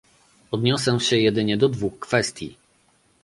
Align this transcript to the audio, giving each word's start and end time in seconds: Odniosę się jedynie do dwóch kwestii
Odniosę 0.51 0.99
się 0.99 1.17
jedynie 1.17 1.57
do 1.57 1.69
dwóch 1.69 1.99
kwestii 1.99 2.57